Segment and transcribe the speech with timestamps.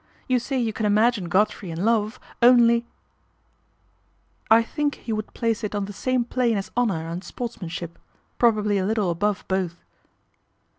[0.27, 2.87] You say you can imagine Godfrey in loffl only"
[4.59, 7.99] I think he would place it on the same plane honour and sportsmanship,
[8.39, 9.83] probably a tittle aba both."